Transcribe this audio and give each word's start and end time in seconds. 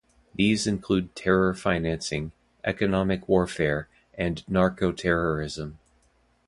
These 0.33 0.65
include 0.65 1.15
terror 1.15 1.53
financing, 1.53 2.31
economic 2.65 3.29
warfare, 3.29 3.87
and 4.17 4.43
narcoterrorism. 4.49 5.75